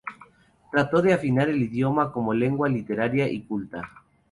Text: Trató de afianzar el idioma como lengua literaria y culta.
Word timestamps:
Trató 0.71 0.99
de 1.03 1.13
afianzar 1.13 1.49
el 1.49 1.61
idioma 1.61 2.11
como 2.11 2.33
lengua 2.33 2.67
literaria 2.67 3.29
y 3.31 3.43
culta. 3.43 3.87